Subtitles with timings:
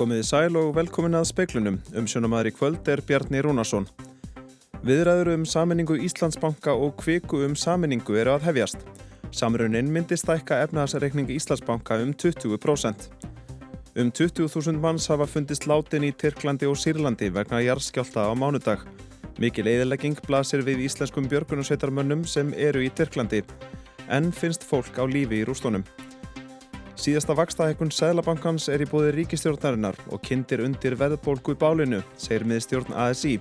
[0.00, 1.74] Komiði sæl og velkomin að speiklunum.
[1.92, 3.84] Um sjónumæður í kvöld er Bjarni Rúnarsson.
[4.80, 8.86] Viðræður um saminningu Íslandsbanka og kviku um saminningu eru að hefjast.
[9.36, 13.10] Samrunnin myndi stækka efnaðsreikning Íslandsbanka um 20%.
[14.00, 18.88] Um 20.000 manns hafa fundist látin í Tyrklandi og Sýrlandi vegna jarðskjálta á mánudag.
[19.36, 23.44] Mikil eðilegging blasir við íslenskum björgunarsveitarmönnum sem eru í Tyrklandi.
[24.08, 25.84] En finnst fólk á lífi í rústónum.
[27.00, 33.38] Síðasta vakstahekun Sæðlabankans er í bóði ríkistjórnarinnar og kindir undir veðbólgu bálinu, segir miðstjórn ASI.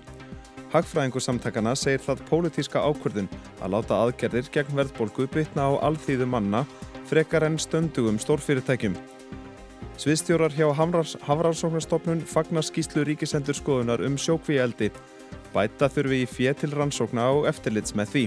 [0.71, 3.27] Hagfræðingu samtakana segir það pólitíska ákvörðun
[3.59, 6.63] að láta aðgerðir gegn veðbólgu bytna á alþýðu manna
[7.09, 8.95] frekar en stöndugum stórfyrirtækjum.
[9.99, 10.69] Sviðstjórar hjá
[11.27, 14.87] Hafránsóknarstofnun fagnar skýslu ríkisendur skoðunar um sjókvíeldi.
[15.51, 18.25] Bæta þurfi í fjö til rannsókna og eftirlits með því.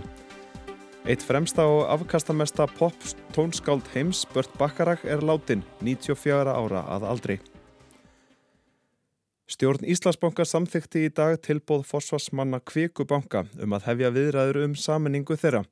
[1.03, 2.95] Eitt fremsta og afkastamesta pop
[3.35, 7.39] tónskáld heims, Bört Bacharach, er látin, 94 ára að aldrei.
[9.51, 15.65] Stjórn Íslandsbanka samþykti í dag tilbóð fósfarsmanna Kvikubanka um að hefja viðræður um saminningu þeirra.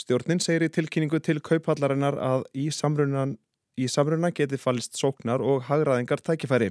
[0.00, 6.24] Stjórnin segir í tilkynningu til kaupallarinnar að í í samruna geti fallist sóknar og hagraðingar
[6.24, 6.70] tækifæri.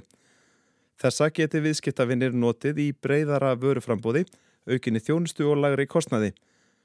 [0.98, 4.24] Þessa geti viðskiptavinnir notið í breyðara vöruframbóði,
[4.66, 6.32] aukinni þjónustu og lagri kostnaði.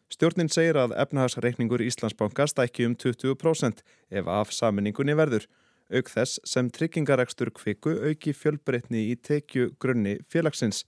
[0.10, 5.46] Stjórnin segir að efnahagsreikningur Íslandsbanka stækki um 20% ef af saminningunni verður.
[5.94, 10.84] Auk þess sem tryggingarekstur kviku auki fjölbreytni í tekju grunni félagsins.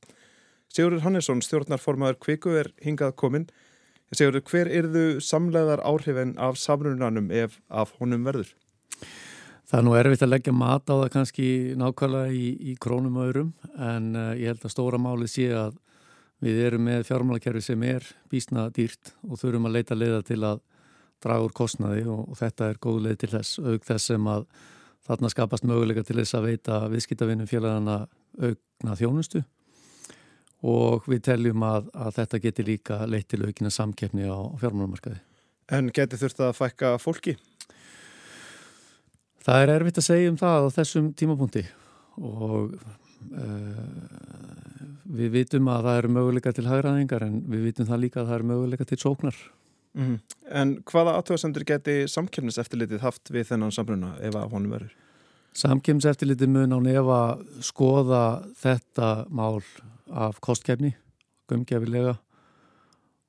[0.74, 3.46] Sigurður Hannesson, stjórnarformaður kviku, er hingað komin.
[4.10, 8.56] Sigurður, hver erðu samleðar áhrifin af samrunanum ef af honum verður?
[9.70, 11.48] Það er nú erfitt að leggja mat á það kannski
[11.80, 15.78] nákvæmlega í, í krónum öðrum en uh, ég held að stóra máli sé að
[16.42, 20.62] Við erum með fjármálakerfi sem er bísna dýrt og þurfum að leita leiða til að
[21.22, 24.48] draga úr kostnaði og, og þetta er góð leið til þess, auk þess sem að
[25.06, 27.98] þarna skapast möguleika til þess að veita viðskiptavinnum félagana
[28.42, 29.44] aukna þjónustu
[30.62, 35.22] og við teljum að, að þetta geti líka leitt til aukina samkeppni á fjármálamarkaði.
[35.74, 37.36] En geti þurft að fækka fólki?
[39.42, 41.64] Það er erfitt að segja um það á þessum tímapunkti
[42.22, 42.76] og
[45.12, 48.38] við vitum að það eru möguleika til hagraðingar en við vitum það líka að það
[48.40, 49.38] eru möguleika til sóknar.
[49.94, 50.20] Mm -hmm.
[50.52, 54.94] En hvaða aðtöðasendur geti samkjöfniseftilitið haft við þennan samruna ef að honum verður?
[55.54, 59.62] Samkjöfniseftilitið mun á nefa skoða þetta mál
[60.12, 60.96] af kostkefni,
[61.48, 62.16] gömgefilega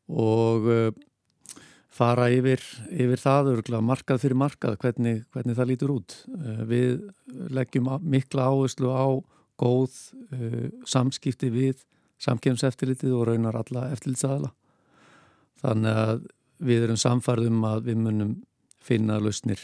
[0.09, 0.93] og uh,
[1.91, 6.17] fara yfir, yfir það, örgulega markað fyrir markað, hvernig, hvernig það lítur út.
[6.29, 7.11] Uh, við
[7.51, 9.07] leggjum mikla áherslu á
[9.63, 9.99] góð
[10.35, 11.85] uh, samskipti við
[12.23, 14.53] samkjömseftilitið og raunar alla eftirlitsaðala.
[15.63, 16.27] Þannig að
[16.63, 18.35] við erum samfarðum að við munum
[18.83, 19.63] finna lausnir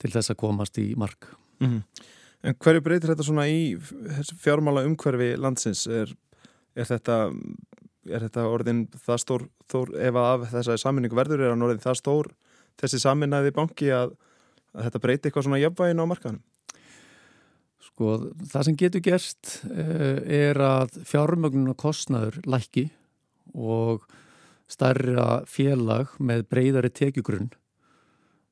[0.00, 1.28] til þess að komast í mark.
[1.60, 1.82] Mm -hmm.
[2.46, 3.76] En hverju breytir þetta svona í
[4.38, 5.86] fjármála umhverfi landsins?
[5.86, 6.12] Er,
[6.76, 7.32] er, þetta,
[8.08, 11.96] er þetta orðin það stór, þór, ef að þessa saminningu verður er hann orðin það
[12.02, 12.28] stór
[12.80, 14.12] þessi saminnaði banki að,
[14.74, 16.42] að þetta breyti eitthvað svona jafnvægin á markanum?
[17.96, 18.10] Sko
[18.44, 22.90] það sem getur gerst uh, er að fjármögnun og kostnaður lækki
[23.56, 24.04] og
[24.68, 27.54] starra félag með breyðari tekjugrunn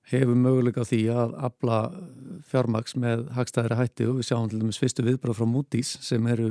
[0.08, 1.82] hefur möguleika á því að abla
[2.48, 6.50] fjármaks með hagstæðri hætti og við sjáum til dæmis fyrstu viðbröð frá Moody's sem eru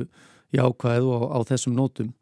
[0.53, 2.13] jákvæð og á þessum nótum.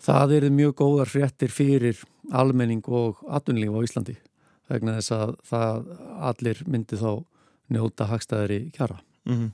[0.00, 2.00] Það eru mjög góðar fréttir fyrir
[2.32, 4.18] almenning og atvinnlíf á Íslandi
[4.72, 5.12] vegna þess
[5.52, 5.96] að
[6.32, 7.24] allir myndi þá
[7.68, 9.02] njóta hagstæðri kjara.
[9.24, 9.50] Mm -hmm.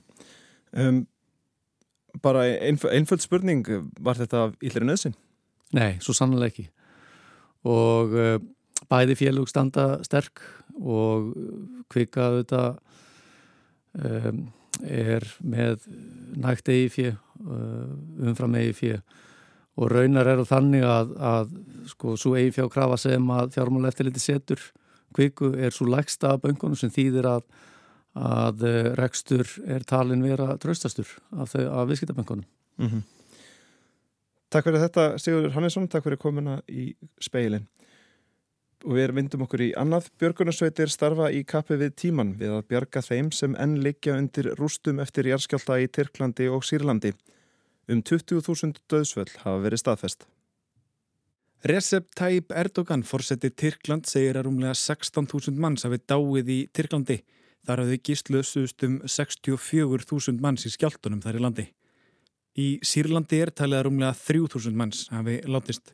[0.87, 1.07] um,
[2.21, 3.65] bara einf einföld spurning
[3.99, 5.15] var þetta íllir nöðsinn?
[5.73, 6.69] Nei, svo sannlega ekki
[7.63, 8.39] og uh,
[8.89, 10.41] bæði félug standa sterk
[10.79, 11.33] og
[11.91, 12.63] kvikaðu þetta
[13.99, 14.47] um,
[14.83, 15.87] er með
[16.39, 18.99] nægt eigi fjö uh, umfram eigi fjö
[19.79, 21.51] og raunar eru þannig að, að
[21.87, 24.63] sko, svo eigi fjá krafa sem að fjármála eftir liti setur
[25.15, 27.45] kviku er svo lægsta af böngunum sem þýðir að
[28.17, 32.45] að eh, rekstur er talin vera tröstastur af, af viðskiptaböngunum.
[32.79, 33.01] Mm -hmm.
[34.49, 37.67] Takk fyrir þetta Sigurður Hannesson, takk fyrir komuna í speilin.
[38.87, 40.07] Og við myndum okkur í annað.
[40.19, 44.99] Björgunarsveitir starfa í kappi við tíman við að bjarga þeim sem enn liggja undir rústum
[44.99, 47.13] eftir járskjálta í Tyrklandi og Sýrlandi.
[47.89, 50.25] Um 20.000 döðsvöld hafa verið staðfest.
[51.67, 57.19] Recep Tayyip Erdogan fórsetið Tyrkland segir að rúmlega 16.000 manns hafi dáið í Tyrklandi.
[57.67, 61.67] Þar hafði gísluðsust um 64.000 manns í skjáltunum þar í landi.
[62.59, 65.93] Í Sýrlandi er talið að rúmlega 3.000 manns hafi látist.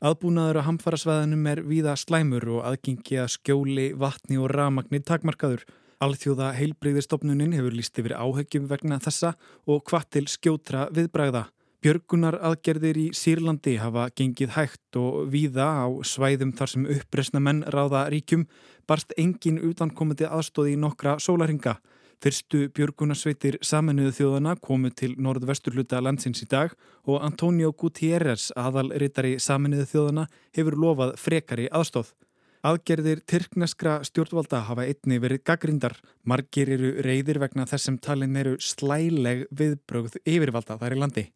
[0.00, 5.66] Aðbúnaður á hamfarasvæðinum er víða slæmur og aðgengi að skjóli, vatni og ramagni takmarkaður
[6.00, 9.34] Alþjóða heilbreyðistofnunin hefur líst yfir áhegjum vegna þessa
[9.68, 11.42] og hvað til skjótra viðbræða.
[11.80, 17.62] Björgunar aðgerðir í Sýrlandi hafa gengið hægt og víða á svæðum þar sem uppresna menn
[17.72, 18.42] ráða ríkjum
[18.84, 21.78] barst engin utankomandi aðstóði í nokkra sólaringa.
[22.20, 26.76] Fyrstu björgunarsveitir saminuðu þjóðana komu til norðvesturluta landsins í dag
[27.08, 32.12] og Antonio Gutierrez, aðalritari saminuðu þjóðana, hefur lofað frekari aðstóð.
[32.60, 35.96] Aðgerðir Tyrkneskra stjórnvalda hafa einni verið gaggrindar.
[36.28, 41.30] Margir eru reyðir vegna þessum talin eru slæleg viðbrögð yfirvalda þar í landi.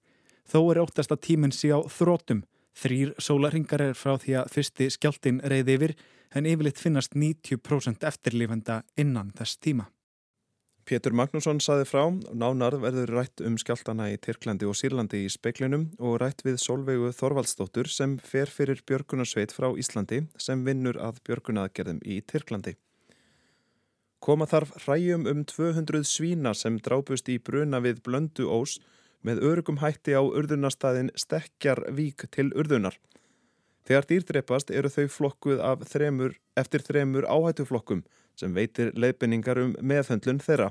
[0.48, 2.44] Þó er óttast að tíminn sé á þrótum.
[2.74, 5.96] Þrýr sólarhingar er frá því að fyrsti skjáltin reyði yfir
[6.34, 9.86] en yfirleitt finnast 90% eftirlifenda innan þess tíma.
[10.84, 12.02] Pétur Magnússon saði frá,
[12.36, 17.08] nánar verður rætt um skjáltana í Tyrklandi og Sýrlandi í speiklinum og rætt við Solveigu
[17.16, 22.74] Þorvaldsdóttur sem fer fyrir Björgunarsveit frá Íslandi sem vinnur að Björgunaðgerðum í Tyrklandi.
[24.20, 28.76] Koma þarf hræjum um 200 svína sem drápust í bruna við Blöndu Ós
[29.24, 32.96] með örugum hætti á urðunarstaðin Stekjarvík til urðunar.
[33.84, 38.04] Þegar dýrdreipast eru þau flokkuð þremur, eftir þremur áhættuflokkum
[38.38, 40.70] sem veitir leiðbenningar um meðhöndlun þeirra.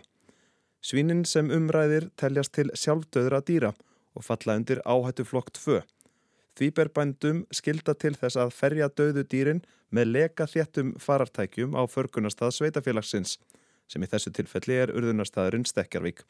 [0.83, 3.73] Svínin sem umræðir teljast til sjálfdöðra dýra
[4.13, 5.81] og falla undir áhættu flokk 2.
[6.53, 9.63] Því ber bændum skilda til þess að ferja döðu dýrin
[9.93, 13.37] með leka þéttum farartækjum á förgunarstað sveitafélagsins
[13.89, 16.23] sem í þessu tilfelli er urðunarstaðurinn Stekjarvík.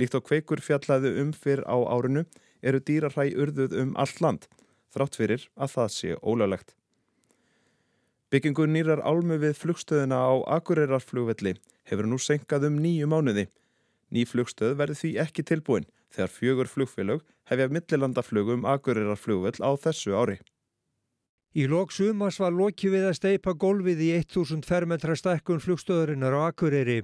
[0.00, 2.24] Líkt á kveikur fjallaðu um fyrr á árinu
[2.64, 4.46] eru dýraræ urðuð um allt land,
[4.94, 6.74] þrátt fyrir að það sé ólöglegt.
[8.30, 11.56] Byggingu nýrar álmu við flugstöðuna á Akureyrar-flugvelli
[11.90, 13.48] hefur nú senkað um nýju mánuði.
[14.14, 20.38] Ný flugstöð verði því ekki tilbúin þegar fjögur flugfélög hefja millilandaflugum Akureyrar-flugvell á þessu ári.
[21.50, 26.40] Í lok sumas var lokið við að steipa gólfið í 1000 fermetra stækkun flugstöðurinnar á
[26.46, 27.00] Akureyri.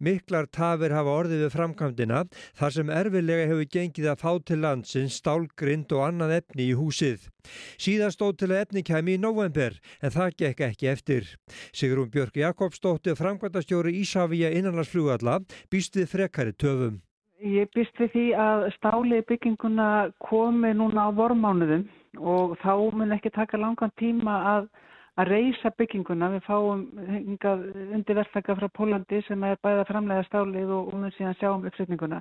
[0.00, 2.22] Miklar tafir hafa orðið við framkvæmdina
[2.56, 7.28] þar sem erfilega hefur gengið að fá til landsins stálgrind og annað efni í húsið.
[7.76, 11.28] Síðan stóð til að efni kemi í november en það gekk ekki eftir.
[11.76, 17.02] Sigrun Björk Jakobsdóttir, framkvæmdastjóri Ísafíja innanlandsflugalla, býst við frekari töfum.
[17.40, 19.88] Ég býst við því að stáli bygginguna
[20.20, 21.86] komi núna á vormánuðum
[22.20, 24.66] og þá mun ekki taka langan tíma að,
[25.16, 26.28] að reysa bygginguna.
[26.34, 26.82] Við fáum
[27.96, 32.20] undirverðlega frá Pólandi sem er bæða framlega stálið og mun síðan sjá um uppsetninguna.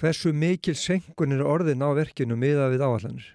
[0.00, 3.30] Hversu mikil senkun er orðin á verkinu miða við áallanir?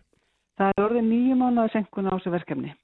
[0.59, 2.75] Það er orðin nýjum mánuða senkun á þessu verkefni.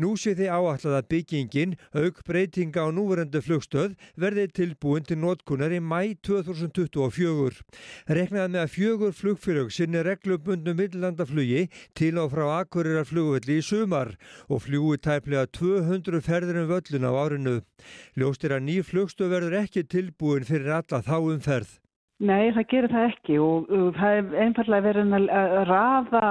[0.00, 5.74] Nú sé þið áallat að byggingin, auk breytinga á núverendu flugstöð, verði tilbúin til notkunar
[5.76, 7.58] í mæ 2024.
[8.08, 14.14] Reknaði með að fjögur flugfélög sinni reglubundum millandaflugi til og frá Akureyrar flugvelli í sumar
[14.48, 17.58] og fljúi tæplega 200 ferðir um völlin á árinu.
[18.16, 21.76] Ljóstir að ný flugstöð verður ekki tilbúin fyrir alla þá umferð.
[22.20, 26.24] Nei, það gerir það ekki og það er einfallega verið að rafa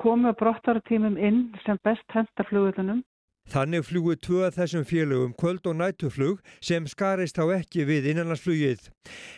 [0.00, 3.04] komu brottaratímum inn sem best hendar flugvöldunum
[3.50, 8.84] Þannig flugu tvö af þessum félögum kvöld og nættuflug sem skarist á ekki við innanlandsflugið.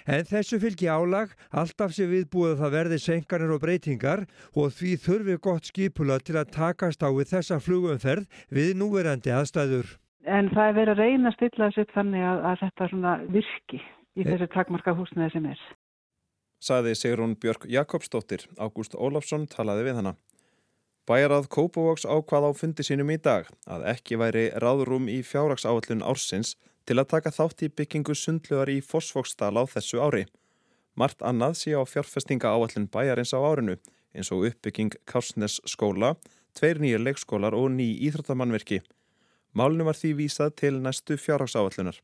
[0.05, 4.93] En þessu fylgi álag, alltaf sé viðbúið að það verði senkanir og breytingar og því
[5.07, 9.97] þurfi gott skipula til að takast á við þessa flugumferð við núverandi aðstæður.
[10.29, 13.81] En það er verið að reyna að stilla þessu upp þannig að, að þetta virki
[14.13, 15.65] í þessu takmarka húsnaði sem er.
[16.63, 20.13] Saði Sigrun Björk Jakobsdóttir, Ágúst Ólafsson talaði við hana.
[21.11, 26.55] Bæjarað Kópavóks ákvað á fundi sínum í dag að ekki væri ráðrúm í fjárragsáallun ársins
[26.87, 30.29] til að taka þátt í byggingu sundlugar í Fossvóksdal á þessu ári.
[30.95, 33.79] Mart annað sé á fjárfestinga áallun bæjarins á árinu
[34.15, 36.15] eins og uppbygging Kársnes skóla,
[36.55, 38.83] tveir nýjir leikskólar og ný íþróttamannverki.
[39.57, 41.99] Málinu var því vísað til næstu fjárragsáallunar.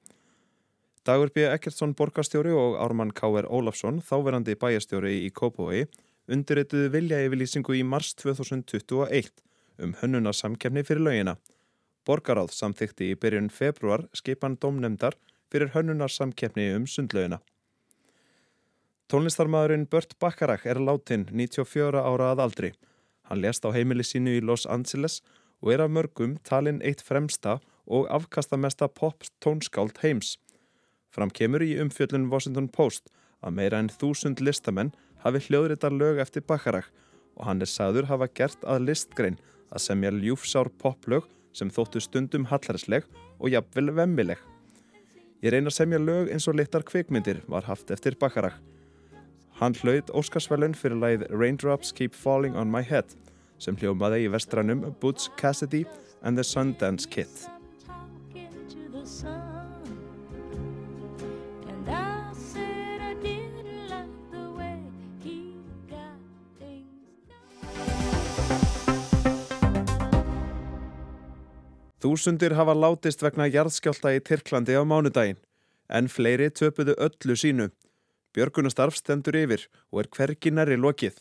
[1.07, 1.47] Dagur B.
[1.49, 3.47] Ekkertsson borgarstjóri og Ármann K.R.
[3.47, 5.87] Ólafsson, þáverandi bæjarstjóri í Kópavogi,
[6.29, 9.31] undirrituðu vilja yfirlýsingu í mars 2021
[9.83, 11.37] um hönnunarsamkefni fyrir laugina.
[12.07, 15.17] Borgaráð samþykti í byrjun februar skipan domnemdar
[15.53, 17.41] fyrir hönnunarsamkefni um sundlaugina.
[19.09, 22.73] Tónlistarmadurinn Bört Bacharach er látin 94 ára að aldri.
[23.25, 25.23] Hann lést á heimili sínu í Los Angeles
[25.63, 27.59] og er af mörgum talinn eitt fremsta
[27.89, 30.37] og afkastamesta pop tónskáld heims.
[31.09, 33.09] Fram kemur í umfjöllun Washington Post
[33.41, 34.93] að meira en þúsund listamenn
[35.25, 36.91] hafi hljóðritar lög eftir Bacharach
[37.39, 39.39] og hann er sagður hafa gert að listgrein
[39.71, 43.07] að semja ljúfsár poplög sem þóttu stundum hallarsleg
[43.39, 44.39] og jafnvel vemmileg.
[45.43, 48.59] Ég reyna að semja lög eins og litar kvikmyndir var haft eftir Bacharach.
[49.59, 53.15] Hann hlaut Óskarsvælun fyrir læð Raindrops Keep Falling on My Head
[53.59, 55.85] sem hljómaði í vestranum Boots Cassidy
[56.23, 57.58] and the Sundance Kid.
[71.99, 75.41] Þúsundir hafa látist vegna jarðskjálta í Tyrklandi á mánudaginn,
[75.91, 77.71] en fleiri töpuðu öllu sínu.
[78.37, 81.17] Björgunastarf stendur yfir og er hvergi næri lokið.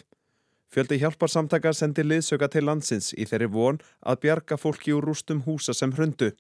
[0.70, 5.74] Fjöldi hjálparsamtaka sendi liðsöka til landsins í þeirri von að bjarga fólki úr rústum húsa
[5.74, 6.34] sem hrundu.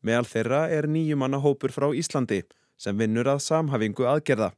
[0.00, 2.40] Meðal þeirra er nýjumanna hópur frá Íslandi
[2.80, 4.52] sem vinnur að samhafingu aðgerða.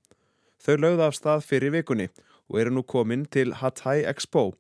[0.63, 2.07] Þau lögða af stað fyrir vikunni
[2.47, 4.53] og eru nú komin til Hatay Expo.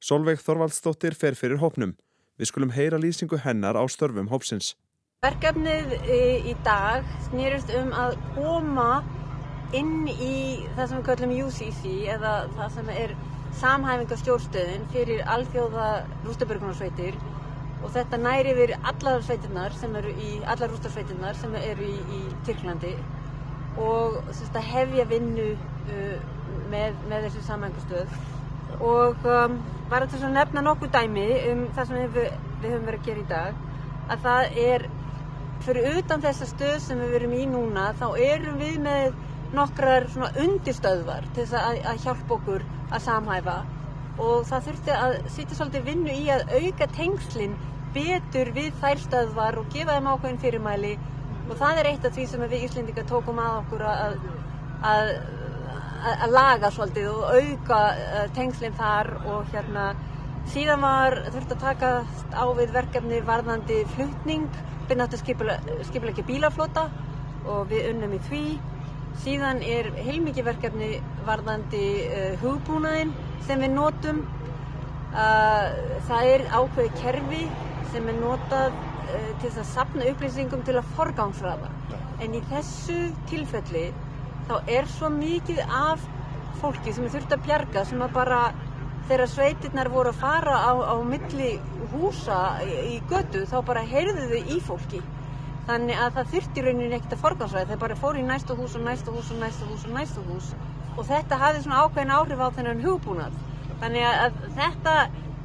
[0.00, 1.96] Solveig Þorvaldsdóttir fer fyrir hópnum.
[2.38, 4.76] Við skulum heyra lýsingu hennar á störfum hópsins.
[5.26, 5.94] Verkefnið
[6.46, 9.00] í dag snýrist um að koma
[9.74, 10.36] inn í
[10.76, 11.82] það sem við kallum UCC
[12.14, 13.16] eða það sem er
[13.58, 15.88] samhæfingastjórnstöðin fyrir alþjóða
[16.28, 17.18] rústabörgunarsveitir
[17.82, 22.22] og þetta næri yfir allar sveitirnar sem eru í, allar rústarsveitirnar sem eru í, í
[22.46, 22.94] Tyrklandi.
[23.82, 26.16] Og sérst, hefja vinnu uh,
[26.70, 28.37] með, með þessu samhæfingastöð
[28.84, 29.56] og um,
[29.88, 32.30] var þetta svo nefna nokkuð dæmi um það sem við,
[32.62, 33.64] við höfum verið að gera í dag
[34.08, 34.86] að það er
[35.64, 39.16] fyrir utan þessa stöð sem við verum í núna þá erum við með
[39.56, 43.56] nokkrar svona undirstöðvar til þess að, að hjálpa okkur að samhæfa.
[44.18, 47.54] Og það þurfti að sýta svolítið vinnu í að auka tengslinn
[47.94, 50.94] betur við þær stöðvar og gefa þeim ákveðin fyrirmæli.
[51.48, 54.18] Og það er eitt af því sem við Íslendinga tókum að okkur að,
[54.84, 55.12] að
[55.98, 59.90] að laga svolítið og auka uh, tengslinn þar og hérna
[60.48, 61.90] síðan var þurft að taka
[62.32, 64.48] á við verkefni varðandi flutning.
[64.88, 65.58] Byrnáttu skipla
[66.12, 66.86] ekki bílaflota
[67.44, 68.42] og við unnum í því.
[69.18, 70.90] Síðan er heilmikið verkefni
[71.26, 73.14] varðandi uh, hugbúnaðin
[73.48, 74.22] sem við notum.
[75.08, 75.72] Uh,
[76.08, 77.44] það er ákveði kerfi
[77.92, 81.72] sem er notað uh, til að sapna upplýsingum til að forgangsraða.
[82.22, 83.88] En í þessu tilfelli
[84.48, 86.04] þá er svo mikið af
[86.62, 88.40] fólki sem er þurft að bjarga sem að bara
[89.08, 91.52] þegar sveitirnar voru að fara á, á milli
[91.92, 95.00] húsa í, götu þá bara heyrðu þau í fólki.
[95.68, 98.84] Þannig að það þurfti rauninni ekkert að forgansvæða þeir bara fóru í næstu hús og
[98.84, 100.50] næstu hús og næstu hús og næstu hús.
[100.96, 103.38] Og þetta hafði svona ákveðin áhrif á þennan hugbúnað.
[103.82, 104.94] Þannig að þetta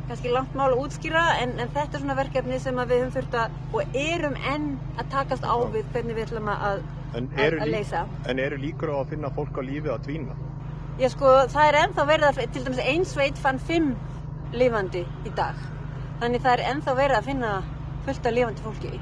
[0.08, 3.38] kannski langt mál að útskýra en, en þetta er svona verkefni sem við höfum þurft
[3.40, 4.68] að og erum enn
[4.98, 6.84] að takast á við hvernig við ætlum að
[7.14, 10.36] En eru, en eru líkur á að finna fólk á lífi að tvína?
[11.02, 13.94] Já sko það er ennþá verið að, til dæmis einn sveit fann fimm
[14.54, 15.58] lifandi í dag.
[16.22, 17.54] Þannig það er ennþá verið að finna
[18.06, 18.94] fullt af lifandi fólki.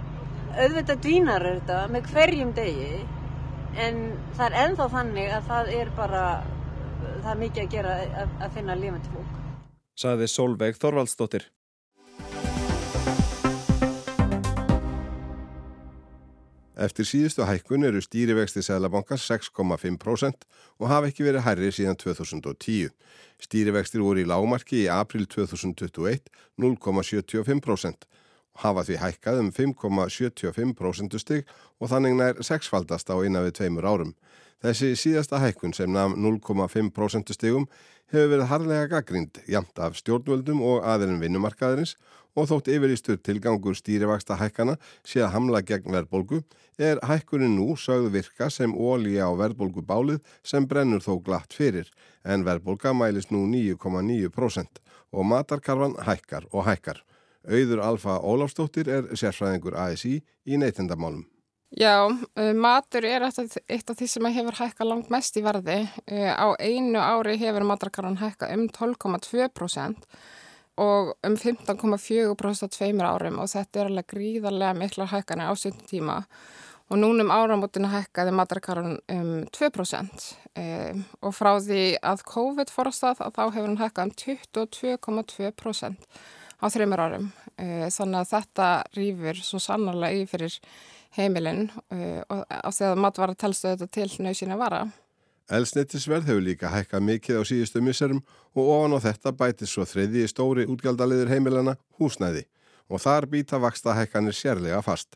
[0.52, 2.90] Auðvitað dvínar er þetta með hverjum degi
[3.86, 4.02] en
[4.36, 6.26] það er ennþá þannig að það er bara,
[7.24, 9.40] það er mikið að gera að, að finna lifandi fólk.
[10.02, 11.48] Saði Solveig Þorvaldsdóttir.
[16.82, 20.48] Eftir síðustu hækkun eru stýrivexti Sælabankars 6,5%
[20.80, 22.90] og hafa ekki verið hærri síðan 2010.
[23.42, 31.54] Stýrivextir voru í lámarki í april 2021 0,75% og hafa því hækkað um 5,75% stygg
[31.78, 34.16] og þannig nær sexfaldast á eina við tveimur árum.
[34.62, 37.70] Þessi síðasta hækkun sem namn 0,5% styggum
[38.12, 41.96] hefur verið harlega gaggrind, jamt af stjórnvöldum og aðeirinn vinnumarkaðarins
[42.36, 46.42] og þótt yfirístur tilgangur stýrivaksta hækkana sé að hamla gegn verðbolgu
[46.82, 51.92] er hækkunin nú sögðu virka sem ólíja á verðbolgu bálið sem brennur þó glatt fyrir
[52.24, 57.04] en verðbolga mælist nú 9,9% og matarkarfan hækkar og hækkar.
[57.42, 61.26] Auður Alfa Ólafstóttir er sérfræðingur ASI í neytendamálum.
[61.72, 65.86] Já, uh, matur er eitt af því sem hefur hækkað langt mest í verði.
[66.04, 70.06] Uh, á einu ári hefur matarkarfan hækkað um 12,2%
[70.80, 75.88] og um 15,4% á tveimur árum og þetta er alveg gríðarlega mikla hækkanir á stundin
[75.90, 76.22] tíma.
[76.92, 80.26] Og núnum áramotinu hækkaði matarkarun um 2%
[80.60, 86.10] um, og frá því að COVID fór á stað þá hefur hann hækkað um 22,2%
[86.62, 87.30] á þreymur árum.
[87.56, 90.58] Uh, þannig að þetta rýfur svo sannarlega í fyrir
[91.16, 94.86] heimilinn uh, og á því að matvara telstu þetta til nöysina vara.
[95.50, 98.22] Elsnettisverð hefur líka hækkað mikið á síðustu misserum
[98.54, 102.46] og ofan á þetta bætis svo þriði stóri útgjaldaliður heimilana húsnæði
[102.92, 105.16] og þar býta vaksta hækkanir sérlega fast.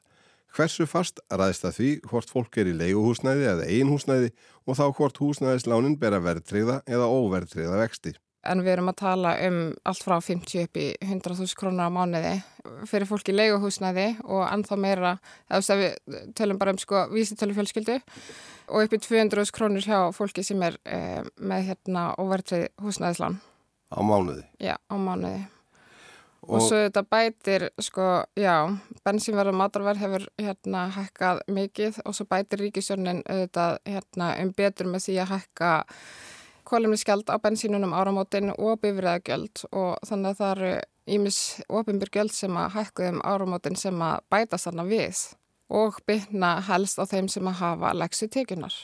[0.55, 4.29] Hversu fast ræðist að því hvort fólk er í leiguhúsnæði eða einhúsnæði
[4.65, 8.15] og þá hvort húsnæðislánin ber að verðtriða eða óverðtriða vexti
[8.49, 12.35] en við erum að tala um allt frá 50 upp í 100.000 krónar á mánuði
[12.89, 15.15] fyrir fólki í leiguhúsnæði og ennþá meira,
[15.49, 17.97] eða við tölum bara um sko vísitölu fjölskyldu
[18.67, 23.37] og upp í 200.000 krónur hjá fólki sem er eh, með hérna óvertrið húsnæðislán.
[23.93, 24.45] Á mánuði?
[24.59, 25.45] Já, á mánuði.
[26.45, 28.69] Og, og svo þetta bætir, sko, já,
[29.05, 34.89] bensínverð og matarverð hefur hérna hækkað mikið og svo bætir ríkisjörnin auðvitað hérna um betur
[34.91, 35.71] með því að hækka
[36.75, 40.71] kolumniskjald á bensínunum áramótin og bifræðagjöld og þannig að það eru
[41.15, 41.37] ímis
[41.69, 45.21] ofinbyrgjöld sem að hækkuðum árumótin sem að bætast þarna við
[45.71, 48.75] og byggna helst á þeim sem að hafa legsi tekjunar.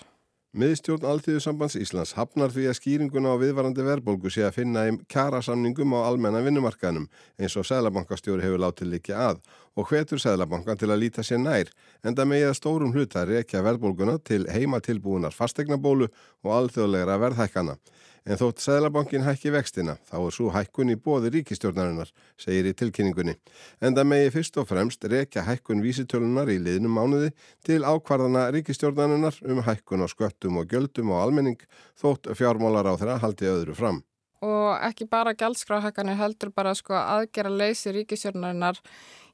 [0.51, 5.95] Miðstjórn Alþjóðsambands Íslands hafnar því að skýringuna á viðvarandi verbolgu sé að finna í kjarasamningum
[5.95, 7.05] á almenna vinnumarkaðnum
[7.39, 9.39] eins og Sælabankastjóri hefur látið líka að
[9.75, 11.71] og hvetur Sælabankan til að líta sér nær
[12.03, 16.09] en það megið að stórum hluta reykja verbolguna til heimatilbúunar fastegnabólu
[16.43, 17.77] og alþjóðlegra verðhækana.
[18.21, 23.33] En þótt Sæðlabankin hækki vextina, þá er svo hækkun í bóði ríkistjórnarinnar, segir í tilkynningunni.
[23.81, 27.31] En það megi fyrst og fremst rekja hækkun vísitölunar í liðnum mánuði
[27.65, 31.65] til ákvarðana ríkistjórnarinnar um hækkun á sköttum og gjöldum og almenning,
[31.97, 34.03] þótt fjármálar á þeirra haldi öðru fram.
[34.41, 38.79] Og ekki bara gjaldskráhækkanir heldur bara sko aðgera leysi ríkistjórnarinnar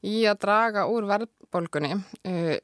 [0.06, 1.94] í að draga úr verðbólgunni.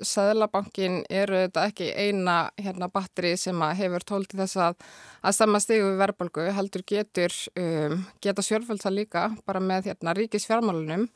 [0.04, 4.78] Sæðlabankin eru þetta ekki eina hérna, batteri sem hefur tólti þess að,
[5.24, 10.16] að stemma stegu við verðbólgu, heldur getur um, geta sjálfvöld það líka bara með hérna,
[10.20, 11.08] ríkisfjármálunum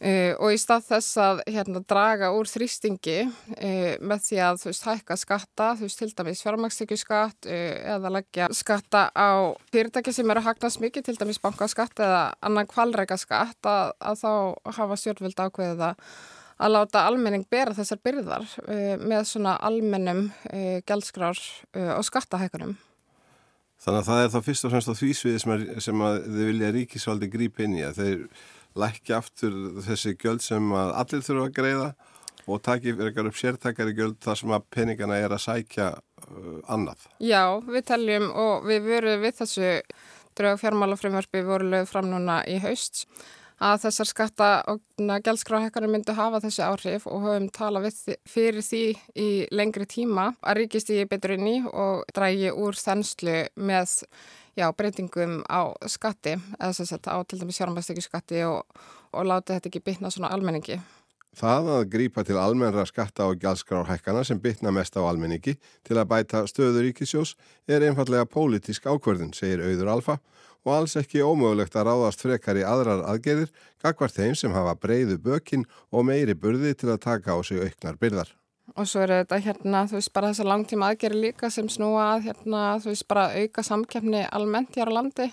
[0.00, 4.68] Uh, og í stað þess að hérna, draga úr þrýstingi uh, með því að þú
[4.70, 10.32] veist hækka skatta, þú veist til dæmis fjármagstekjuskatt uh, eða leggja skatta á fyrirtæki sem
[10.32, 14.30] eru hagnast mikið, til dæmis bankaskatt eða annan kvalreika skatt að, að þá
[14.78, 16.06] hafa stjórnvöld ákveðið að,
[16.64, 18.46] að láta almenning bera þessar byrðar
[19.04, 20.30] með svona almennum
[20.88, 21.42] gældskrár
[21.98, 22.78] og skattahækunum.
[23.80, 26.48] Þannig að það er þá fyrst og fremst á því sviði sem, sem að þið
[26.50, 28.24] vilja ríkisvaldi gríp inn í að þeir
[28.78, 31.90] lækja aftur þessi gjöld sem allir þurfa að greiða
[32.50, 37.04] og taki fyrir upp sértakari gjöld þar sem að peningana er að sækja uh, annað.
[37.22, 39.74] Já, við teljum og við verum við þessu
[40.38, 43.04] drög fjármálafrömmverfi voru lögð fram núna í haust
[43.60, 44.80] að þessar skatta og
[45.24, 47.90] gældskráhekkanir myndu hafa þessi áhrif og höfum talað
[48.28, 48.84] fyrir því
[49.20, 53.98] í lengri tíma að ríkist í betur inn í og drægi úr þenslu með
[54.60, 58.64] já, breytingum á skatti eða sem sagt á til dæmis fjármæstekju skatti og,
[59.12, 60.80] og láta þetta ekki bytna svona almenningi.
[61.40, 65.54] Það að grípa til almennra skatta og gjaldskráhækkana sem bytna mest á almenningi
[65.86, 67.36] til að bæta stöður ríkisjós
[67.70, 70.18] er einfallega pólitísk ákverðin, segir auður alfa
[70.66, 75.16] og alls ekki ómögulegt að ráðast frekar í aðrar aðgerðir gagvar þeim sem hafa breyðu
[75.22, 78.34] bökin og meiri burði til að taka á sig auknar byrðar.
[78.80, 82.30] Og svo er þetta hérna, þú veist, bara þessar langtíma aðgeri líka sem snúa að
[82.30, 85.26] hérna, þú veist, bara auka samkefni almennt hér á landi.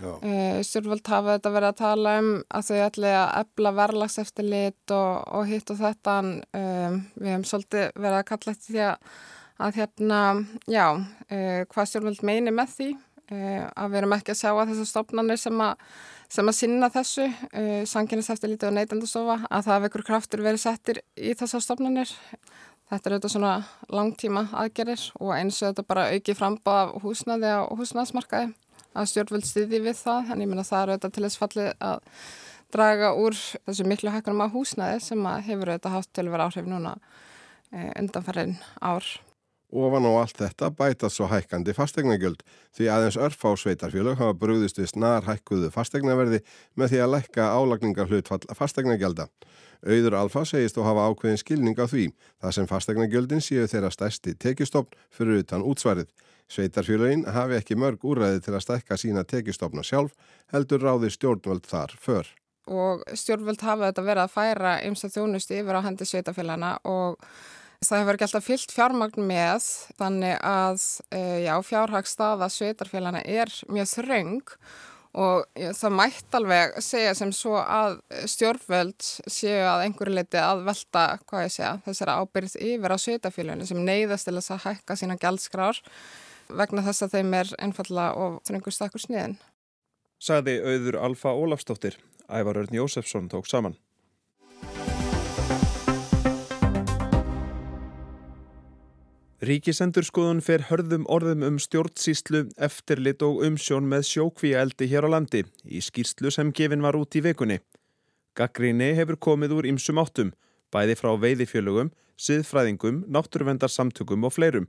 [0.00, 4.46] Uh, Stjórnvöld hafa þetta verið að tala um að þau ætli að ebla verlags eftir
[4.48, 6.16] lit og, og hitt og þetta.
[6.56, 9.10] Um, við hefum svolítið verið að kalla eftir því að,
[9.66, 10.22] að hérna,
[10.70, 12.88] já, uh, hvað stjórnvöld meini með því.
[13.30, 15.84] Uh, að við erum ekki að sjá að þessar stofnanir sem að
[16.30, 20.62] sem að sinna þessu, uh, sanginist eftir lítið og neytendastofa, að það hefur kraftur verið
[20.62, 22.12] settir í þessar stofnanir.
[22.90, 23.52] Þetta er auðvitað svona
[23.94, 28.48] langtíma aðgerir og eins og þetta bara auki frambáð af húsnaði á húsnaðsmarkaði
[28.98, 32.00] að stjórnvöld stiði við það en ég minna það er auðvitað til þess fallið að
[32.74, 36.66] draga úr þessu miklu hækkanum á húsnaði sem hefur auðvitað haft til að vera áhrif
[36.70, 36.96] núna
[37.70, 39.06] eh, undanferðin ár.
[39.70, 42.42] Ofan á allt þetta bætast svo hækkandi fastegnagjöld
[42.74, 46.40] því aðeins örf á sveitarfjölu hafa brúðist við snar hækkuðu fastegnaverði
[46.74, 49.28] með því að lækka álagningar hlutfall fastegnagjölda.
[49.86, 52.10] Auður Alfa segist og hafa ákveðin skilning á því,
[52.42, 56.10] það sem fastegnagjöldin séu þeirra stærsti tekistofn fyrir utan útsvarið.
[56.50, 60.16] Sveitarfjölögin hafi ekki mörg úræði til að stækka sína tekistofna sjálf,
[60.50, 62.26] heldur ráði stjórnvöld þar för.
[62.66, 67.22] Og stjórnvöld hafa þetta verið að færa ymsa þjónusti yfir á hendi sveitarfjölana og
[67.88, 69.66] það hefur ekki alltaf fyllt fjármagn með,
[69.96, 70.84] þannig að
[71.16, 74.54] eh, já, fjárhagsstaða sveitarfjölana er mjög þröng
[75.10, 77.96] og það mætt alveg segja sem svo að
[78.30, 83.66] stjórnvöld séu að einhverju leiti að velta, hvað ég segja, þessara ábyrð yfir á sveitafélaginu
[83.66, 85.82] sem neyðast til þess að hækka sína gældskrár
[86.60, 89.38] vegna þess að þeim er einfalla og þröngur stakkur sniðin.
[90.20, 91.96] Saði auður Alfa Ólafstóttir,
[92.28, 93.78] Ævar Örn Jósefsson tók saman.
[99.40, 105.78] Ríkisendurskoðun fer hörðum orðum um stjórnsýslu, eftirlit og umsjón með sjókvíaeldi hér á landi í
[105.80, 107.56] skýrslu sem gefin var út í vekunni.
[108.36, 110.34] Gaggríni hefur komið úr ymsum áttum,
[110.68, 111.88] bæði frá veiðifjölugum,
[112.20, 114.66] siðfræðingum, náttúruvendarsamtökum og fleirum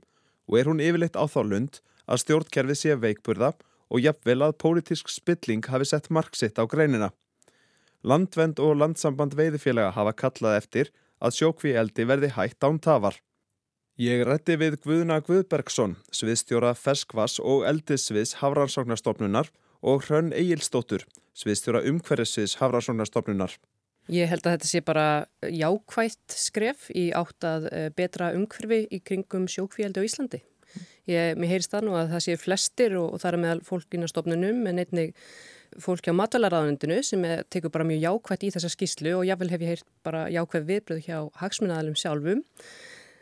[0.48, 3.50] og er hún yfirleitt á þá lund að stjórnkerfið sé veikburða
[3.92, 7.10] og jafnvel að pólitísk spilling hafi sett marksitt á greinina.
[8.00, 13.20] Landvend og landsamband veiðifjölega hafa kallað eftir að sjókvíaeldi verði hægt án tafar.
[14.00, 19.50] Ég rætti við Guðna Guðbergsson, sviðstjóra Ferskvass og eldisviðs Hafrannsóknarstofnunar
[19.84, 21.04] og Hrönn Egilstóttur,
[21.36, 23.58] sviðstjóra umhverfisviðs Hafrannsóknarstofnunar.
[24.08, 25.04] Ég held að þetta sé bara
[25.44, 30.40] jákvægt skref í átt að eh, betra umhverfi í kringum sjókvíaldi á Íslandi.
[31.10, 33.92] Ég, mér heyrist það nú að það sé flestir og, og það er meðal fólk
[33.92, 35.12] inn á stofnunum en einnig
[35.84, 39.66] fólki á matvælaráðundinu sem er, tekur bara mjög jákvætt í þessa skýslu og jáfnvel hef
[39.66, 42.42] ég heyrt bara jákvæð viðbröð hjá hagsmunnaðalum sjálfum.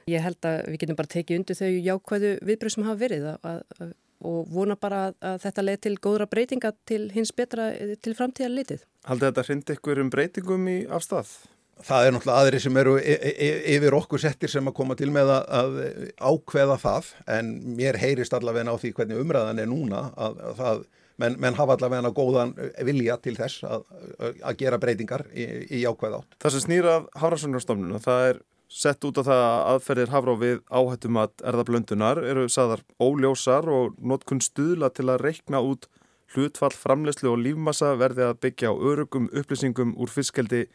[0.09, 3.63] Ég held að við getum bara tekið undir þau jákvæðu viðbröð sem hafa verið að,
[3.81, 3.95] að,
[4.31, 7.71] og vona bara að þetta leði til góðra breytinga til hins betra
[8.03, 8.85] til framtíðar litið.
[9.09, 11.33] Haldið þetta hrind ykkur um breytingum í afstað?
[11.81, 14.97] Það er náttúrulega aðri sem eru e, e, e, yfir okkur settir sem að koma
[15.01, 15.79] til með að
[16.21, 20.83] ákveða það en mér heyrist allavega á því hvernig umræðan er núna að, að það,
[21.25, 22.53] menn, menn hafa allavega góðan
[22.85, 23.89] vilja til þess að,
[24.21, 25.49] að gera breytingar í,
[25.81, 26.37] í ákveða átt.
[26.45, 31.19] Það sem snýrað Hárasunarstofnuna, það er sett út á það að aðferðir hafrá við áhættum
[31.19, 35.89] að erðablöndunar eru saðar óljósar og notkun stuðla til að reikna út
[36.31, 40.69] hlutfall, framlegslu og lífmassa verði að byggja á örugum upplýsingum úr fiskeldi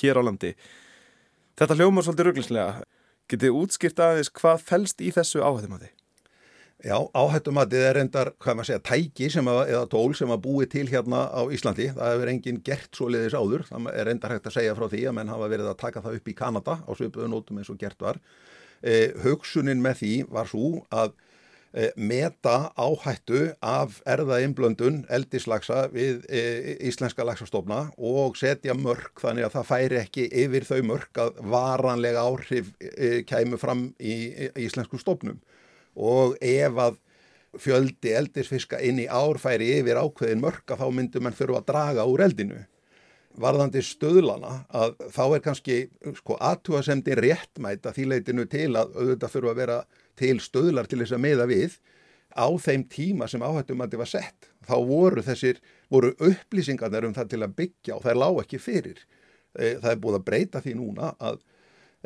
[0.00, 0.54] hér á landi.
[1.58, 2.84] Þetta hljómar svolítið rugglinslega.
[3.30, 5.90] Getið útskipt aðeins hvað fælst í þessu áhættumatið?
[6.80, 10.86] Já, áhættumatið er endar, hvað maður segja, tæki að, eða tól sem að búi til
[10.88, 11.90] hérna á Íslandi.
[11.96, 13.66] Það hefur enginn gert svo leiðis áður.
[13.68, 16.20] Það er endar hægt að segja frá því að menn hafa verið að taka það
[16.20, 18.20] upp í Kanada á svipuðunótum eins og gert var.
[18.80, 21.12] Eh, hugsunin með því var svo að
[21.72, 26.40] Eh, meta áhættu af erðaimblöndun eldislagsa við e,
[26.88, 32.24] íslenska lagsastofna og setja mörg þannig að það færi ekki yfir þau mörg að varanlega
[32.26, 34.16] áhrif e, kæmu fram í,
[34.50, 35.38] í íslensku stofnum
[35.96, 36.98] og ef að
[37.58, 41.70] fjöldi eldisfiska inn í ár færi yfir ákveðin mörg að þá myndum mann þurfa að
[41.72, 42.60] draga úr eldinu
[43.40, 45.76] varðandi stöðlana að þá er kannski
[46.18, 49.78] sko aðtúasemdi réttmæta því leitinu til að auðvitað þurfa að vera
[50.18, 51.78] til stöðlar til þess að meða við
[52.34, 54.50] á þeim tíma sem áhættum að þetta var sett.
[54.66, 59.00] Þá voru þessir, voru upplýsingarnir um það til að byggja og það lág ekki fyrir.
[59.58, 61.40] E, það er búið að breyta því núna að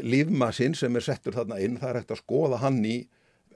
[0.00, 2.96] lífmassinn sem er settur þarna inn, það er hægt að skoða hann í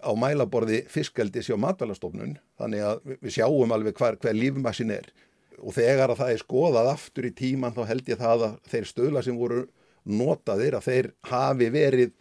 [0.02, 5.10] á mælaborði fiskaldis hjá matvælastofnun, þannig að við sjáum alveg hver, hver lífmassin er
[5.58, 8.88] og þegar að það er skoðað aftur í tíman þá held ég það að þeir
[8.92, 9.62] stöðla sem voru
[10.08, 12.12] notaðir að þeir hafi verið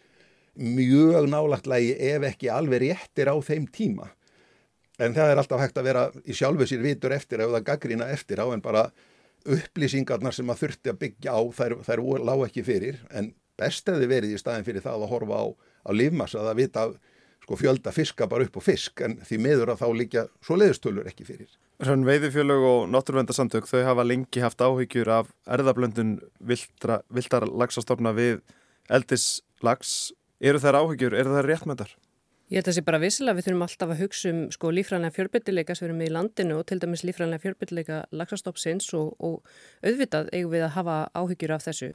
[0.57, 4.09] mjög nálagt lægi ef ekki alveg réttir á þeim tíma.
[4.97, 8.07] En það er alltaf hægt að vera í sjálfu sér vitur eftir ef það gaggrína
[8.09, 8.87] eftir á en bara
[9.47, 14.09] upplýsingarnar sem að þurfti að byggja á þær, þær lág ekki fyrir en best hefði
[14.09, 15.45] verið í staðin fyrir það að horfa á,
[15.87, 16.87] á lífmassa að vita
[17.47, 21.07] sko, fjölda fiska bara upp á fisk en því meður að þá líka svo leiðstölur
[21.07, 21.49] ekki fyrir.
[21.87, 28.41] Rann veiðifjölög og náttúruvendasamtök þau hafa lengi haft áhyggjur af erðablöndun viltar lagsastofna við
[28.91, 31.93] eldislags Eru þær áhyggjur, eru þær réttmöndar?
[32.47, 35.15] Ég held að það sé bara vissilega við þurfum alltaf að hugsa um sko lífræðanlega
[35.15, 39.41] fjörbyttileika sem við erum í landinu og til dæmis lífræðanlega fjörbyttileika lagsastoppsins og, og
[39.81, 41.89] auðvitað eigum við að hafa áhyggjur af þessu.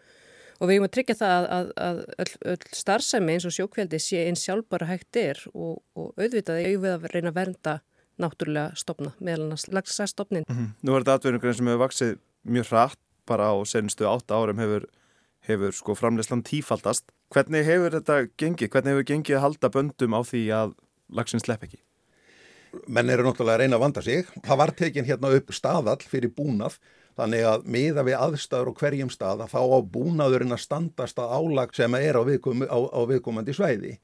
[0.61, 4.03] Og við eigum að tryggja það að, að, að öll, öll starfsæmi eins og sjókveldi
[4.03, 7.79] sé eins sjálfbara hægt er og, og auðvitað eigum við að reyna að vernda
[8.23, 10.45] náttúrulega stopna meðal lagsastofnin.
[10.49, 10.69] Mm -hmm.
[10.83, 14.87] Nú er þetta atverðingur sem hefur vaksið mjög hratt bara á senstu átta árum hefur,
[15.41, 18.69] hefur sko framleyslan tífaldast Hvernig hefur þetta gengið?
[18.69, 20.75] Hvernig hefur gengið að halda böndum á því að
[21.17, 21.79] lagsin slepp ekki?
[22.93, 24.27] Menn eru náttúrulega að reyna að vanda sig.
[24.45, 26.77] Það var tekin hérna upp staðall fyrir búnað
[27.19, 31.35] þannig að miða við aðstæður og hverjum stað að þá á búnaðurinn að standast að
[31.37, 33.97] álag sem er á, viðkom, á, á viðkomandi svæði.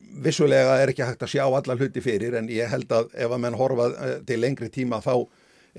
[0.00, 3.42] Vissulega er ekki hægt að sjá alla hluti fyrir en ég held að ef að
[3.44, 5.26] menn horfa eh, til lengri tíma þá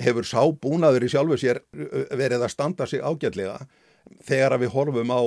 [0.02, 3.58] hefur sá búnaður í sjálfu sér eh, verið að standa sig ágætlega
[4.26, 5.22] þegar að við horfum á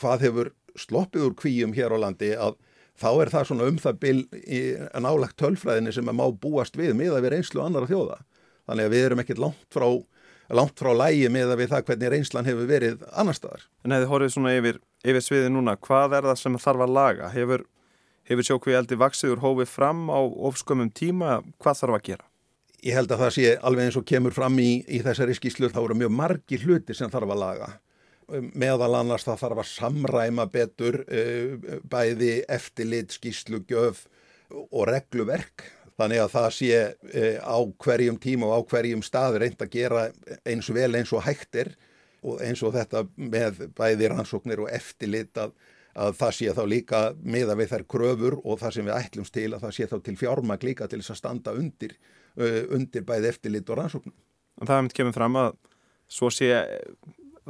[0.00, 2.58] hvað hefur sloppið úr kvíum hér á landi að
[3.00, 4.18] þá er það svona um það bil
[5.00, 8.18] nálagt tölfræðinni sem að má búast við með að við reynslu annara þjóða.
[8.68, 9.86] Þannig að við erum ekkert langt frá,
[10.56, 13.66] langt frá lægi með að við það hvernig reynslan hefur verið annar staðar.
[13.84, 17.30] En hefur horfið svona yfir, yfir sviði núna, hvað er það sem þarf að laga?
[17.34, 17.66] Hefur,
[18.30, 21.40] hefur sjókvið eldi vaksiður hófið fram á ofskömmum tíma?
[21.62, 22.26] Hvað þarf að gera?
[22.80, 25.82] Ég held að það sé alveg eins og kemur fram í, í þessari skíslu þá
[25.84, 27.72] eru mjög margi hluti sem þarf að laga
[28.30, 34.04] meðal annars það þarf að samræma betur uh, bæði eftirlit, skýslu, gjöf
[34.50, 35.66] og regluverk.
[36.00, 40.06] Þannig að það sé uh, á hverjum tíma og á hverjum stað reynd að gera
[40.48, 41.74] eins vel eins og hægtir
[42.24, 45.52] og eins og þetta með bæði rannsóknir og eftirlit að,
[45.96, 49.48] að það sé þá líka meða við þær kröfur og það sem við ætlumst til
[49.52, 51.96] að það sé þá til fjármag líka til þess að standa undir,
[52.40, 54.16] uh, undir bæði eftirlit og rannsóknum.
[54.60, 55.56] Og það hefði kemur fram að
[56.10, 56.52] svo sé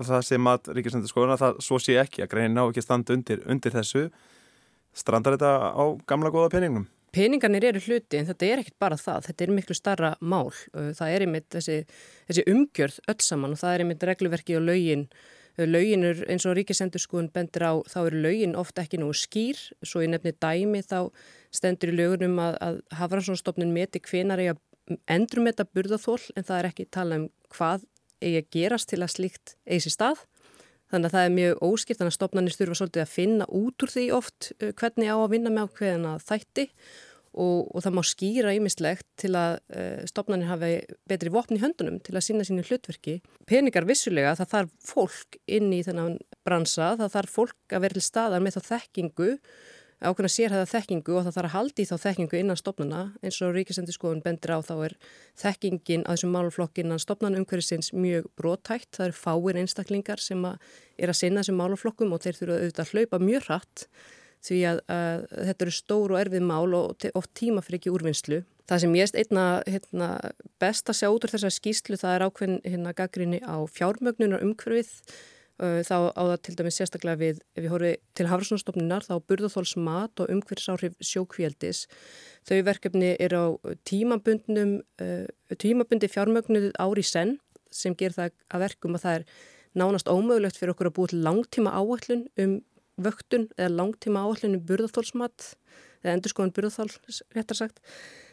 [0.01, 3.43] það sé mat ríkisöndarskóðun að það svo sé ekki að greinin ná ekki standa undir,
[3.51, 4.07] undir þessu
[4.97, 6.87] strandar þetta á gamla góða peningnum?
[7.14, 10.53] Peningarnir eru hluti en þetta er ekkit bara það, þetta er miklu starra mál.
[10.73, 11.83] Það er einmitt þessi,
[12.31, 15.07] þessi umgjörð öll saman og það er einmitt regluverki og laugin
[15.59, 20.12] Laugin eins og ríkisendurskóðun bendur á, þá eru laugin ofta ekki nú skýr, svo ég
[20.12, 21.11] nefni dæmi þá
[21.53, 24.40] stendur í lögunum að, að Hafranssonstofnun meti hvenar
[25.11, 27.85] endur með þetta burðathól en það er ekki tala um hvað
[28.20, 30.25] eigi að gerast til að slíkt eigi sér stað.
[30.90, 33.92] Þannig að það er mjög óskipt, þannig að stopnarnir þurfa svolítið að finna út úr
[33.94, 36.66] því oft hvernig á að vinna með ákveðina þætti
[37.31, 39.59] og, og það má skýra ímislegt til að
[40.11, 40.72] stopnarnir hafi
[41.11, 43.20] betri vopni í höndunum til að sína sínu hlutverki.
[43.46, 48.07] Peningar vissulega, það þarf fólk inn í þennan bransa, það þarf fólk að vera til
[48.09, 49.31] staðar með þá þekkingu
[50.01, 53.95] ákveðna sérhæða þekkingu og það þarf að haldi þá þekkingu innan stopnuna eins og Ríkisendi
[53.95, 54.95] skoðun bendir á þá er
[55.43, 60.73] þekkingin að þessum máluflokk innan stopnan umhverfisins mjög brótækt, það eru fáir einstaklingar sem að
[60.97, 63.85] er að sinna þessum máluflokkum og þeir þurfa auðvitað að hlaupa mjög hratt
[64.41, 68.41] því að, að þetta eru stór og erfið mál og oft tíma fyrir ekki úrvinnslu.
[68.71, 70.09] Það sem ég erst einna hérna,
[70.63, 74.95] best að sjá út úr þessar skýslu það er ákveðin hérna, gaggrinni á fjármögnunar umhverfið
[75.61, 80.33] þá á það til dæmis sérstaklega við, ef við horfum til Hafrúsnarstofnunar, þá burðathólsmat og
[80.33, 81.85] umhverfisáhrif sjókvjöldis.
[82.49, 83.44] Þau verkefni er á
[83.88, 84.79] tímabundnum,
[85.61, 87.37] tímabundi fjármögnuð ári senn
[87.70, 89.27] sem ger það að verkum að það er
[89.79, 92.57] nánast ómögulegt fyrir okkur að búa til langtíma áallun um
[93.01, 95.53] vöktun eða langtíma áallun um burðathólsmat
[96.03, 97.81] eða endurskóðan burðathóls, réttar sagt.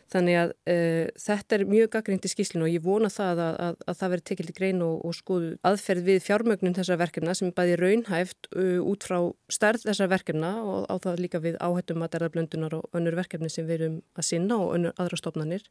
[0.07, 3.79] Þannig að uh, þetta er mjög gaggrínt í skýslinu og ég vona það að, að,
[3.91, 7.49] að það veri tekild í grein og, og skoðu aðferð við fjármögnun þessar verkefna sem
[7.49, 9.17] er bæði raunhæft uh, út frá
[9.51, 13.51] stærð þessar verkefna og á það líka við áhættum að derða blöndunar og önnur verkefni
[13.51, 15.67] sem við erum að sinna og önnur aðra stofnanir.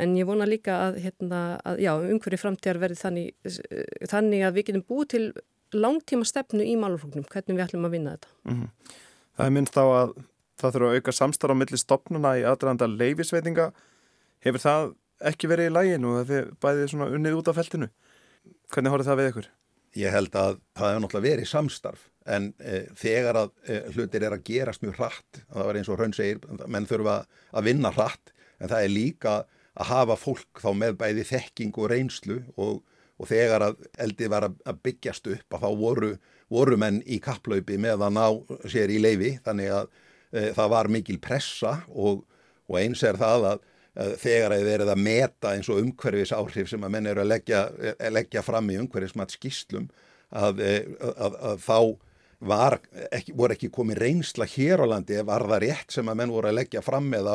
[0.00, 1.82] En ég vona líka að, hérna, að
[2.14, 5.24] umhverju framtíðar verði þannig, uh, þannig að við getum búið til
[5.74, 8.36] langtíma stefnu í málufloknum, hvernig við ætlum að vinna þetta.
[8.46, 8.94] Mm -hmm.
[9.38, 10.14] Það er minnst á að
[10.60, 13.70] það þurfa að auka samstarf á milli stopnuna í aðranda leifisveitinga.
[14.44, 14.92] Hefur það
[15.30, 17.90] ekki verið í læginu og þið bæðið svona unnið út af feltinu?
[18.70, 19.50] Hvernig horfið það við ykkur?
[19.98, 24.36] Ég held að það hefur náttúrulega verið samstarf en e, þegar að e, hlutir er
[24.36, 26.38] að gerast mjög hratt, það var eins og Hrönn segir,
[26.70, 27.16] menn þurfa
[27.50, 29.34] að vinna hratt en það er líka
[29.74, 32.82] að hafa fólk þá með bæði þekking og reynslu og,
[33.18, 36.12] og þegar að eldið var að byggjast upp að þá voru,
[36.52, 38.26] voru menn í kapplaupi með að ná
[38.70, 39.90] sér í leifi þannig að
[40.30, 42.24] það var mikil pressa og,
[42.70, 43.64] og eins er það að,
[44.00, 47.24] að þegar að þið erið að meta eins og umhverfis áhrif sem að menn eru
[47.24, 47.64] að leggja,
[47.96, 49.88] að leggja fram í umhverfismat skýslum
[50.30, 51.78] eh, að, þá
[52.40, 52.78] var
[53.10, 56.48] ekki, voru ekki komið reynsla hér á landi var það rétt sem að menn voru
[56.48, 57.34] að leggja fram eða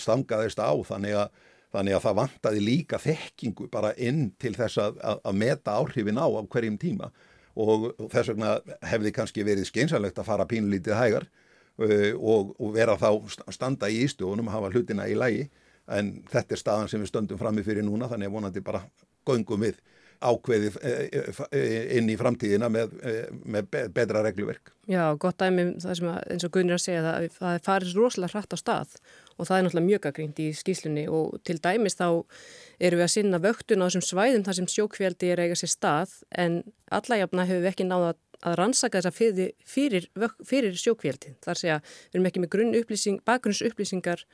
[0.00, 0.74] stangaðist á.
[0.88, 5.38] Þannig að Þannig að það vantaði líka þekkingu bara inn til þess að, að, að
[5.40, 7.08] meta áhrifin á á hverjum tíma.
[7.58, 8.52] Og þess vegna
[8.86, 11.26] hefði kannski verið skeinsalegt að fara pínlítið hægar
[11.78, 13.08] og, og vera þá
[13.50, 15.48] standa í ístjóðunum að hafa hlutina í lægi
[15.90, 18.84] en þetta er staðan sem við stöndum frammi fyrir núna þannig að vonandi bara
[19.26, 19.80] göngum við
[20.24, 24.72] ákveði eh, eh, inn í framtíðina með, eh, með betra regluverk.
[24.88, 27.94] Já, gott dæmi um það sem að, eins og Gunnar að segja það, það farir
[27.98, 28.96] rosalega hrætt á stað
[29.34, 32.06] og það er náttúrulega mjög aðgrínt í skýslunni og til dæmis þá
[32.78, 36.18] erum við að sinna vöktun á þessum svæðum þar sem sjókveldi er eiga sér stað
[36.30, 36.60] en
[36.94, 38.20] allajafna hefur við ekki náða að
[38.58, 40.08] rannsaka þessa fyrir, fyrir,
[40.44, 41.34] fyrir sjókvéldi.
[41.44, 41.78] Þar segja,
[42.10, 44.24] við erum ekki með grunn bakgrunnsupplýsingar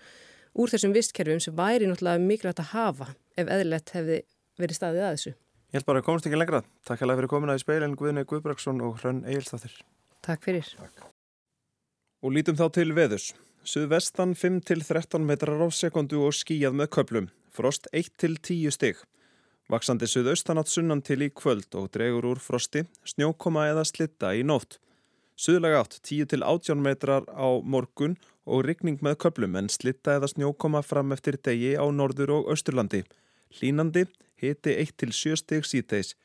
[0.58, 4.18] úr þessum vistkerfum sem væri náttúrulega mikilvægt að hafa ef eðlert hefði
[4.60, 5.34] verið staðið að þessu.
[5.70, 6.64] Ég held bara að komast ekki lengra.
[6.86, 9.76] Takk alveg fyrir komina í speilin Guðni Guðbraksson og Hrönn Egilstáþur.
[10.26, 10.66] Takk fyrir.
[10.80, 11.04] Takk.
[12.26, 13.30] Og lítum þá til veðus.
[13.62, 17.30] Suðvestan 5-13 metrar á sekundu og skíjað með köplum.
[17.54, 19.04] Frost 1-10 stygg.
[19.70, 24.80] Vaksandi suðaustanátt sunnan til í kvöld og dregur úr frosti, snjókoma eða slitta í nótt.
[25.38, 28.16] Suðlega átt 10-18 metrar á morgun
[28.50, 33.04] og rigning með köplum en slitta eða snjókoma fram eftir degi á norður og austurlandi.
[33.60, 34.08] Línandi
[34.42, 36.16] hiti 1-7 stig síteis.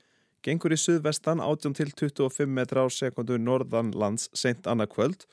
[0.42, 5.30] Gengur í suðvestan 18-25 metra á sekundu norðan lands seint annað kvöld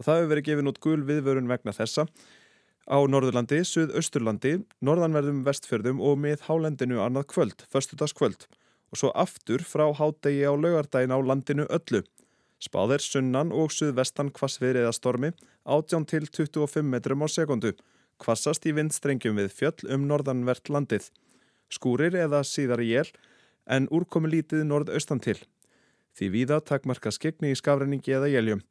[0.00, 2.08] og það hefur verið gefin út gul viðvörun vegna þessa
[2.90, 8.48] á Norðurlandi, Suðausturlandi, Norðanverðum vestfjörðum og með hálendinu annað kvöld, förstudagskvöld
[8.90, 12.02] og svo aftur frá hádegi á laugardagin á landinu öllu.
[12.60, 15.30] Spáðir sunnan og suðvestan kvassvið eða stormi
[15.64, 17.72] 18 til 25 metrum á sekundu,
[18.18, 21.06] kvassast í vindstrengjum við fjöll um norðanvert landið.
[21.70, 23.08] Skúrir eða síðar í jél
[23.70, 25.38] en úrkomi lítið norðaustan til.
[26.18, 28.64] Því víða takmarka skegni í skafræningi eða jéljum.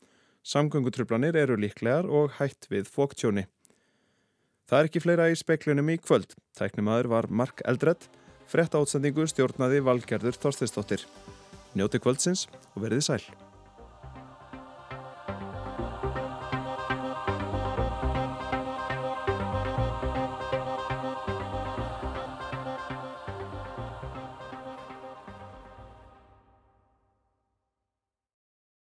[0.43, 3.47] Samgöngutrublanir eru líklegar og hætt við fóktjóni.
[4.69, 6.35] Það er ekki fleira í speiklunum í kvöld.
[6.59, 8.05] Tæknimaður var Mark Eldredd,
[8.45, 11.07] frett átsendingu stjórnaði Valgerður Þorsteinsdóttir.
[11.73, 13.23] Njóti kvöldsins og verðið sæl.